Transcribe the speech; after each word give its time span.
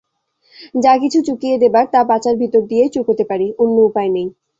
যা-কিছু 0.75 1.19
চুকিয়ে 1.27 1.55
দেবার 1.57 1.85
তা 1.93 1.99
বাঁচার 2.03 2.35
ভিতর 2.37 2.61
দিয়েই 2.67 2.93
চুকোতে 2.95 3.23
পারি– 3.23 3.55
অন্য 3.57 3.75
উপায় 3.89 4.09
নেই। 4.09 4.27